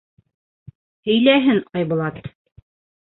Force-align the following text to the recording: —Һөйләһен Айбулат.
—Һөйләһен 1.09 1.61
Айбулат. 1.81 2.17